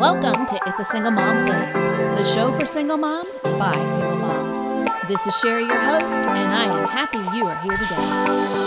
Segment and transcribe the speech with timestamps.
[0.00, 1.72] Welcome to It's a Single Mom Thing,
[2.14, 4.90] the show for single moms by single moms.
[5.08, 7.96] This is Sherry, your host, and I am happy you are here today.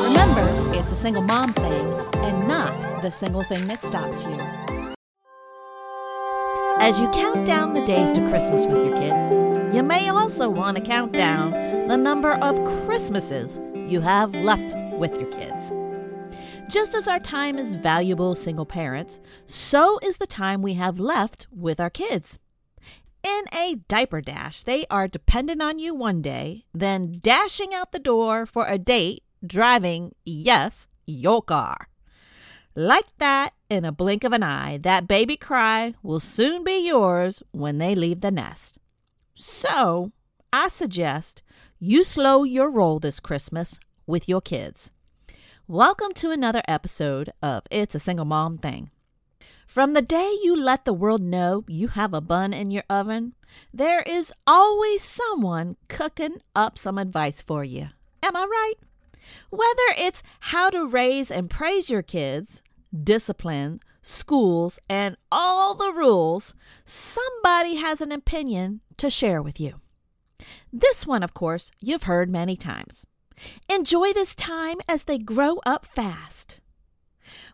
[0.10, 4.38] Remember, it's a single mom thing and not the single thing that stops you.
[6.80, 10.78] As you count down the days to Christmas with your kids, you may also want
[10.78, 11.50] to count down
[11.88, 15.74] the number of Christmases you have left with your kids.
[16.70, 21.48] Just as our time is valuable single parents, so is the time we have left
[21.52, 22.40] with our kids.
[23.24, 28.00] In a diaper dash, they are dependent on you one day, then dashing out the
[28.00, 31.90] door for a date, driving, yes, your car.
[32.76, 37.44] Like that, in a blink of an eye, that baby cry will soon be yours
[37.52, 38.80] when they leave the nest.
[39.36, 40.12] So,
[40.52, 41.44] I suggest
[41.80, 44.92] you slow your roll this Christmas with your kids.
[45.70, 48.92] Welcome to another episode of It's a Single Mom Thing.
[49.66, 53.34] From the day you let the world know you have a bun in your oven,
[53.74, 57.88] there is always someone cooking up some advice for you.
[58.22, 58.74] Am I right?
[59.52, 62.62] Whether it's how to raise and praise your kids,
[63.02, 69.80] discipline, schools, and all the rules, somebody has an opinion to share with you.
[70.74, 73.08] This one, of course, you've heard many times.
[73.70, 76.60] Enjoy this time as they grow up fast.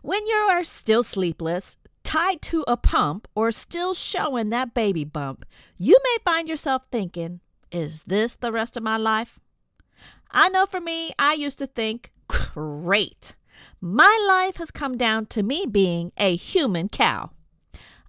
[0.02, 5.44] When you are still sleepless, tied to a pump, or still showing that baby bump,
[5.78, 9.38] you may find yourself thinking, Is this the rest of my life?
[10.30, 13.36] I know for me, I used to think, Great.
[13.80, 17.30] My life has come down to me being a human cow.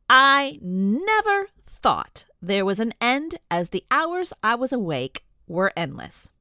[0.09, 6.31] I never thought there was an end as the hours I was awake were endless.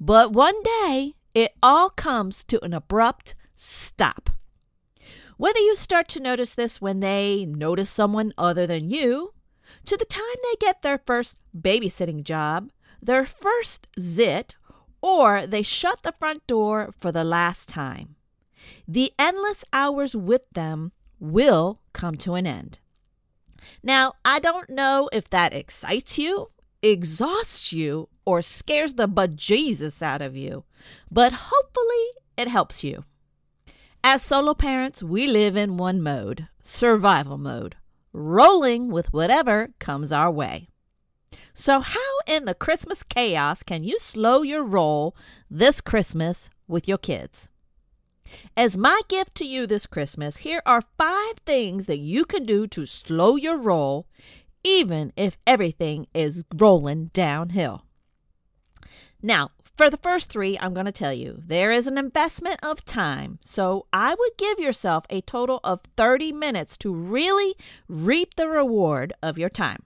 [0.00, 4.30] But one day, it all comes to an abrupt stop.
[5.36, 9.34] Whether you start to notice this when they notice someone other than you,
[9.84, 14.56] to the time they get their first babysitting job, their first zit,
[15.00, 18.16] or they shut the front door for the last time.
[18.86, 22.80] The endless hours with them will come to an end.
[23.82, 26.50] Now, I don't know if that excites you,
[26.82, 30.62] exhausts you, or scares the bejesus out of you,
[31.10, 32.06] but hopefully
[32.36, 33.02] it helps you.
[34.04, 37.76] As solo parents, we live in one mode survival mode,
[38.12, 40.68] rolling with whatever comes our way.
[41.54, 45.16] So, how in the Christmas chaos can you slow your roll
[45.50, 47.48] this Christmas with your kids?
[48.54, 52.66] As my gift to you this Christmas, here are five things that you can do
[52.66, 54.06] to slow your roll,
[54.62, 57.86] even if everything is rolling downhill.
[59.22, 62.84] Now, for the first three, I'm going to tell you there is an investment of
[62.84, 63.38] time.
[63.44, 67.56] So I would give yourself a total of 30 minutes to really
[67.88, 69.84] reap the reward of your time.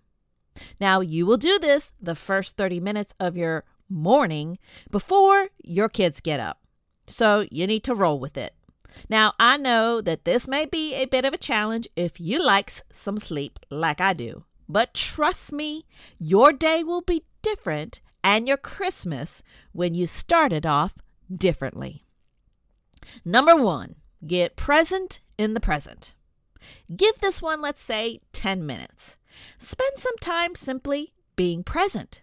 [0.81, 4.59] Now, you will do this the first 30 minutes of your morning
[4.91, 6.60] before your kids get up.
[7.06, 8.54] So you need to roll with it.
[9.09, 12.72] Now, I know that this may be a bit of a challenge if you like
[12.91, 15.87] some sleep like I do, but trust me,
[16.19, 20.94] your day will be different and your Christmas when you started off
[21.32, 22.04] differently.
[23.24, 23.96] Number one,
[24.26, 26.14] get present in the present.
[26.94, 29.16] Give this one, let's say, 10 minutes.
[29.58, 32.22] Spend some time simply being present.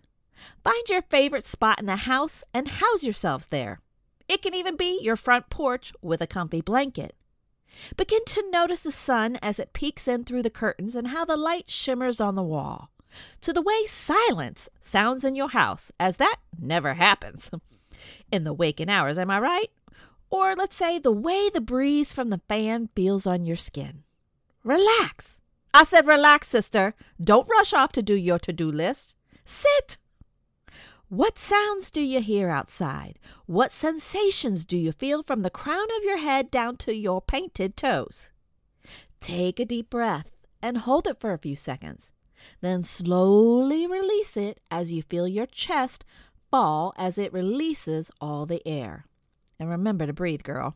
[0.63, 3.81] Find your favorite spot in the house and house yourselves there.
[4.27, 7.15] It can even be your front porch with a comfy blanket.
[7.97, 11.37] Begin to notice the sun as it peeks in through the curtains and how the
[11.37, 12.91] light shimmers on the wall
[13.41, 17.49] to the way silence sounds in your house, as that never happens
[18.31, 19.71] in the waking hours, am I right?
[20.29, 24.03] Or let's say the way the breeze from the fan feels on your skin.
[24.63, 25.41] Relax.
[25.73, 26.93] I said, relax, sister.
[27.21, 29.15] Don't rush off to do your to do list.
[29.45, 29.97] Sit.
[31.09, 33.17] What sounds do you hear outside?
[33.47, 37.75] What sensations do you feel from the crown of your head down to your painted
[37.75, 38.31] toes?
[39.19, 40.29] Take a deep breath
[40.61, 42.11] and hold it for a few seconds.
[42.61, 46.05] Then slowly release it as you feel your chest
[46.51, 49.05] fall as it releases all the air.
[49.59, 50.75] And remember to breathe, girl.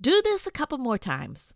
[0.00, 1.54] Do this a couple more times.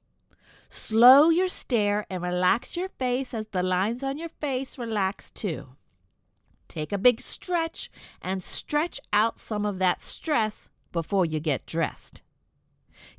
[0.68, 5.70] Slow your stare and relax your face as the lines on your face relax too.
[6.68, 7.90] Take a big stretch
[8.22, 12.22] and stretch out some of that stress before you get dressed.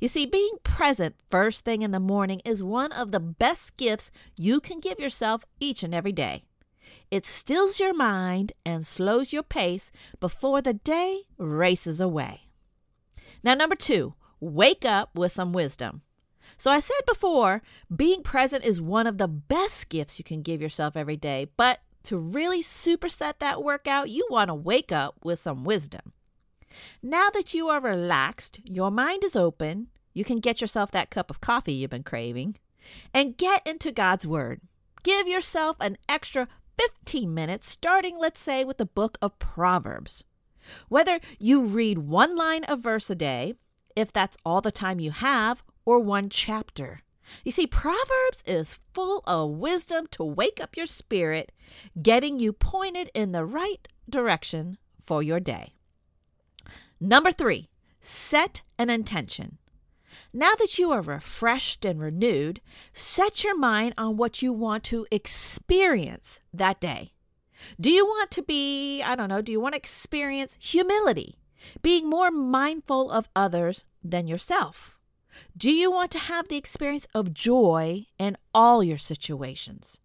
[0.00, 4.10] You see, being present first thing in the morning is one of the best gifts
[4.36, 6.44] you can give yourself each and every day.
[7.10, 12.48] It stills your mind and slows your pace before the day races away.
[13.44, 16.02] Now, number two, wake up with some wisdom.
[16.56, 17.62] So, I said before,
[17.94, 21.48] being present is one of the best gifts you can give yourself every day.
[21.56, 26.11] But to really superset that workout, you want to wake up with some wisdom.
[27.02, 31.30] Now that you are relaxed, your mind is open, you can get yourself that cup
[31.30, 32.56] of coffee you've been craving
[33.14, 34.60] and get into God's Word.
[35.02, 36.48] Give yourself an extra
[36.78, 40.24] 15 minutes, starting, let's say, with the book of Proverbs.
[40.88, 43.54] Whether you read one line of verse a day,
[43.96, 47.00] if that's all the time you have, or one chapter.
[47.44, 51.52] You see, Proverbs is full of wisdom to wake up your spirit,
[52.00, 55.74] getting you pointed in the right direction for your day.
[57.04, 57.68] Number three,
[58.00, 59.58] set an intention.
[60.32, 62.60] Now that you are refreshed and renewed,
[62.92, 67.14] set your mind on what you want to experience that day.
[67.80, 71.38] Do you want to be, I don't know, do you want to experience humility,
[71.82, 74.96] being more mindful of others than yourself?
[75.56, 79.98] Do you want to have the experience of joy in all your situations?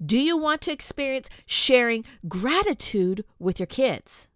[0.00, 4.28] Do you want to experience sharing gratitude with your kids?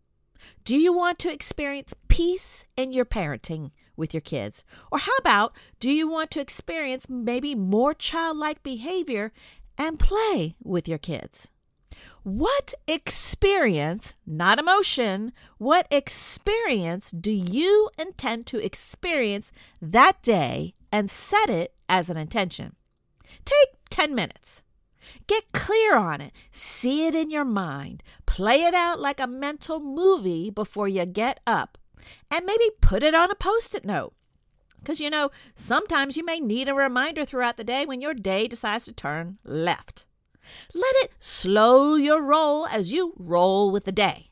[0.64, 4.64] Do you want to experience peace in your parenting with your kids?
[4.92, 9.32] Or how about do you want to experience maybe more childlike behavior
[9.78, 11.50] and play with your kids?
[12.22, 21.48] What experience, not emotion, what experience do you intend to experience that day and set
[21.48, 22.76] it as an intention?
[23.44, 24.62] Take 10 minutes.
[25.26, 26.32] Get clear on it.
[26.50, 28.02] See it in your mind.
[28.26, 31.78] Play it out like a mental movie before you get up.
[32.30, 34.14] And maybe put it on a post it note.
[34.78, 38.48] Because you know, sometimes you may need a reminder throughout the day when your day
[38.48, 40.04] decides to turn left.
[40.74, 44.30] Let it slow your roll as you roll with the day.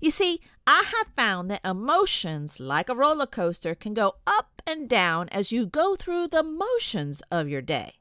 [0.00, 4.88] You see, I have found that emotions, like a roller coaster, can go up and
[4.88, 7.94] down as you go through the motions of your day.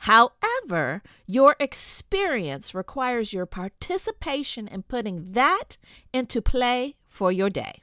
[0.00, 5.76] However, your experience requires your participation in putting that
[6.12, 7.82] into play for your day.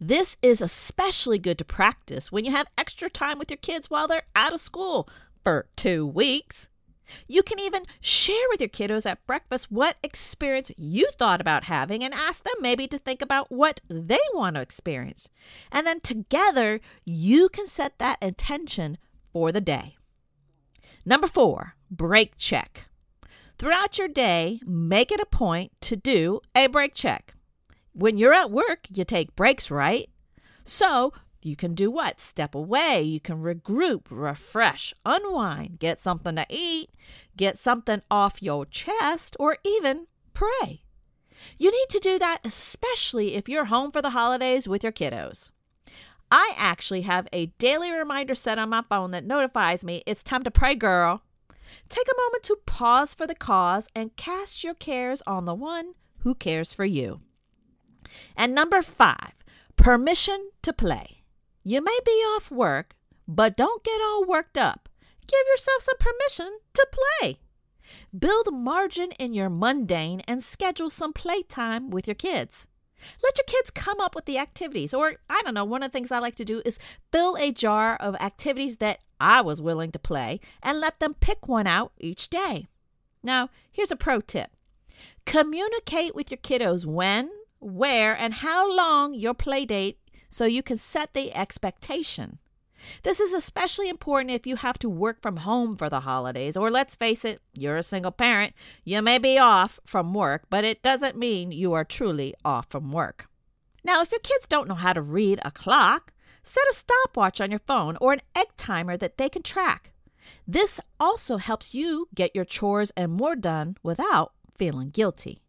[0.00, 4.06] This is especially good to practice when you have extra time with your kids while
[4.06, 5.08] they're out of school
[5.42, 6.68] for two weeks.
[7.28, 12.02] You can even share with your kiddos at breakfast what experience you thought about having
[12.02, 15.28] and ask them maybe to think about what they want to experience.
[15.70, 18.96] And then together, you can set that intention
[19.32, 19.96] for the day.
[21.04, 22.86] Number four, break check.
[23.58, 27.34] Throughout your day, make it a point to do a break check.
[27.92, 30.10] When you're at work, you take breaks, right?
[30.64, 31.12] So
[31.42, 32.20] you can do what?
[32.20, 33.02] Step away.
[33.02, 36.90] You can regroup, refresh, unwind, get something to eat,
[37.36, 40.82] get something off your chest, or even pray.
[41.58, 45.50] You need to do that especially if you're home for the holidays with your kiddos.
[46.30, 50.42] I actually have a daily reminder set on my phone that notifies me it's time
[50.44, 51.22] to pray, girl.
[51.88, 55.94] Take a moment to pause for the cause and cast your cares on the one
[56.18, 57.20] who cares for you.
[58.36, 59.32] And number five,
[59.76, 61.22] permission to play.
[61.62, 62.94] You may be off work,
[63.26, 64.88] but don't get all worked up.
[65.26, 67.38] Give yourself some permission to play.
[68.16, 72.66] Build margin in your mundane and schedule some playtime with your kids.
[73.22, 74.94] Let your kids come up with the activities.
[74.94, 76.78] Or, I don't know, one of the things I like to do is
[77.12, 81.48] fill a jar of activities that I was willing to play and let them pick
[81.48, 82.66] one out each day.
[83.22, 84.50] Now, here's a pro tip
[85.26, 89.98] communicate with your kiddos when, where, and how long your play date
[90.28, 92.38] so you can set the expectation.
[93.02, 96.70] This is especially important if you have to work from home for the holidays, or
[96.70, 98.54] let's face it, you're a single parent.
[98.84, 102.92] You may be off from work, but it doesn't mean you are truly off from
[102.92, 103.26] work.
[103.84, 106.12] Now, if your kids don't know how to read a clock,
[106.42, 109.92] set a stopwatch on your phone or an egg timer that they can track.
[110.46, 115.42] This also helps you get your chores and more done without feeling guilty,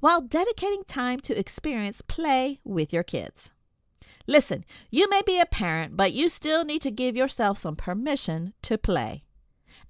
[0.00, 3.52] while dedicating time to experience play with your kids.
[4.26, 8.54] Listen, you may be a parent, but you still need to give yourself some permission
[8.62, 9.24] to play.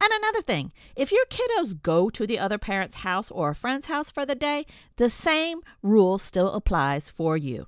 [0.00, 3.86] And another thing, if your kiddos go to the other parent's house or a friend's
[3.86, 7.66] house for the day, the same rule still applies for you.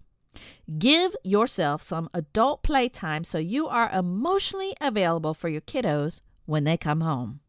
[0.79, 6.77] Give yourself some adult playtime so you are emotionally available for your kiddos when they
[6.77, 7.41] come home.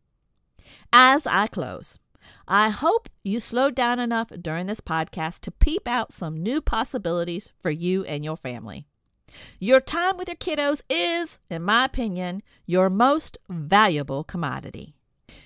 [0.94, 1.98] As I close,
[2.48, 7.54] I hope you slowed down enough during this podcast to peep out some new possibilities
[7.60, 8.86] for you and your family.
[9.60, 14.96] Your time with your kiddos is, in my opinion, your most valuable commodity.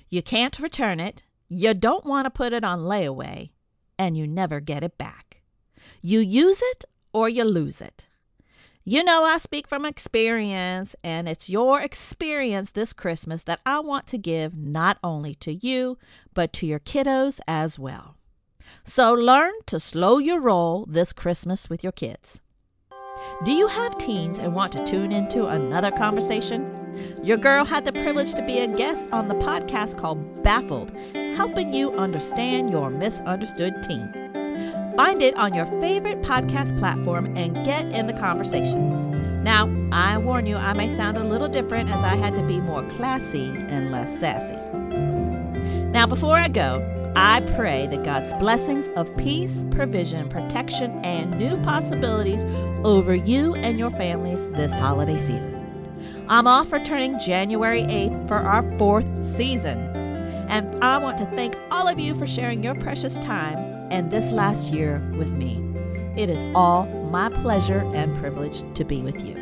[0.09, 3.51] You can't return it, you don't want to put it on layaway,
[3.97, 5.41] and you never get it back.
[6.01, 8.07] You use it or you lose it.
[8.83, 14.07] You know, I speak from experience, and it's your experience this Christmas that I want
[14.07, 15.97] to give not only to you,
[16.33, 18.15] but to your kiddos as well.
[18.83, 22.41] So learn to slow your roll this Christmas with your kids.
[23.45, 26.75] Do you have teens and want to tune into another conversation?
[27.23, 30.91] Your girl had the privilege to be a guest on the podcast called Baffled,
[31.37, 34.11] helping you understand your misunderstood teen.
[34.97, 39.41] Find it on your favorite podcast platform and get in the conversation.
[39.41, 42.59] Now, I warn you, I may sound a little different as I had to be
[42.59, 44.57] more classy and less sassy.
[45.91, 51.61] Now, before I go, I pray that God's blessings of peace, provision, protection, and new
[51.63, 52.45] possibilities
[52.85, 56.23] over you and your families this holiday season.
[56.29, 59.79] I'm off returning January 8th for our fourth season.
[60.47, 63.57] And I want to thank all of you for sharing your precious time
[63.91, 65.61] and this last year with me.
[66.15, 69.35] It is all my pleasure and privilege to be with you.